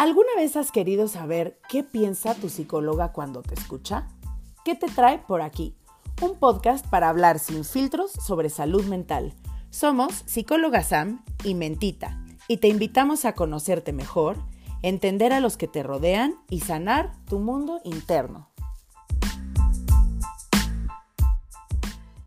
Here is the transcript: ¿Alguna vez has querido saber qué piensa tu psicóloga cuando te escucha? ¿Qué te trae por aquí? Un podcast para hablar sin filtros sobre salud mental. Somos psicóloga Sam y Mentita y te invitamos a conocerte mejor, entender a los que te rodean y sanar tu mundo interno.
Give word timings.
¿Alguna 0.00 0.34
vez 0.34 0.56
has 0.56 0.72
querido 0.72 1.08
saber 1.08 1.60
qué 1.68 1.84
piensa 1.84 2.34
tu 2.34 2.48
psicóloga 2.48 3.12
cuando 3.12 3.42
te 3.42 3.52
escucha? 3.52 4.08
¿Qué 4.64 4.74
te 4.74 4.86
trae 4.86 5.18
por 5.18 5.42
aquí? 5.42 5.76
Un 6.22 6.38
podcast 6.38 6.86
para 6.86 7.10
hablar 7.10 7.38
sin 7.38 7.66
filtros 7.66 8.10
sobre 8.10 8.48
salud 8.48 8.82
mental. 8.86 9.34
Somos 9.68 10.22
psicóloga 10.24 10.82
Sam 10.84 11.22
y 11.44 11.54
Mentita 11.54 12.18
y 12.48 12.56
te 12.56 12.68
invitamos 12.68 13.26
a 13.26 13.34
conocerte 13.34 13.92
mejor, 13.92 14.38
entender 14.80 15.34
a 15.34 15.40
los 15.40 15.58
que 15.58 15.68
te 15.68 15.82
rodean 15.82 16.34
y 16.48 16.60
sanar 16.60 17.12
tu 17.26 17.38
mundo 17.38 17.82
interno. 17.84 18.49